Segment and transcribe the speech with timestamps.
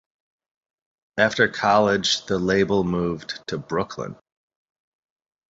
[1.19, 4.15] After college the label moved to Brooklyn.